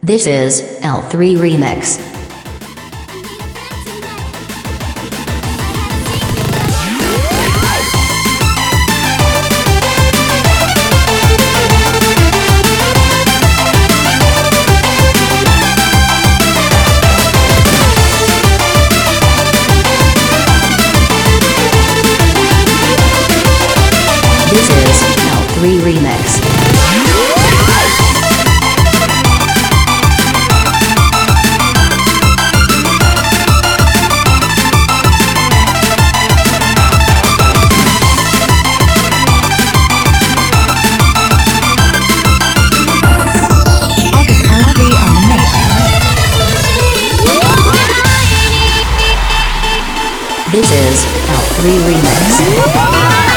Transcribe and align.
This 0.00 0.28
is 0.28 0.62
L3 0.80 1.36
Remix. 1.36 2.17
This 50.58 50.72
is 50.72 51.04
L3 51.30 51.70
Remix. 51.86 53.27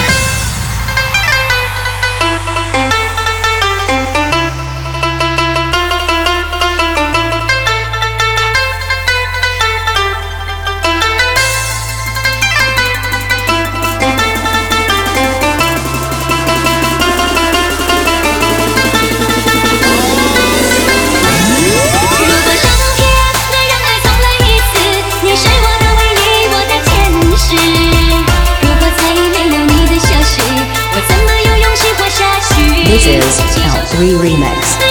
Remix. 34.22 34.91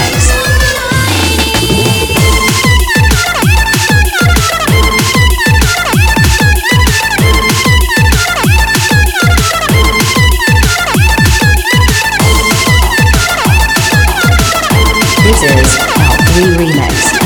Peace. 16.91 17.20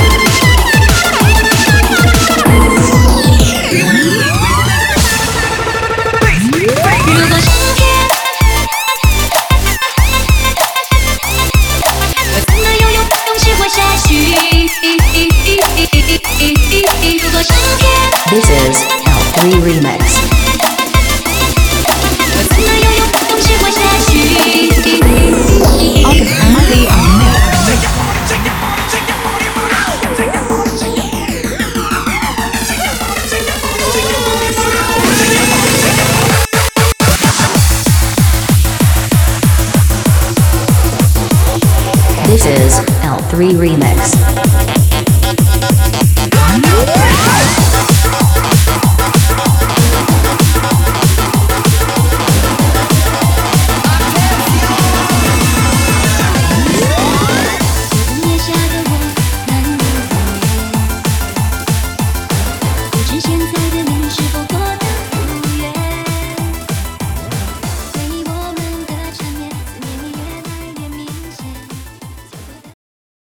3 43.36 43.54
Remix. 43.58 44.16